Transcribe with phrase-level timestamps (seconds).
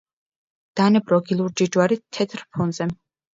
[0.79, 2.89] დანებროგი ლურჯი ჯვარით თეთრ ფონზე.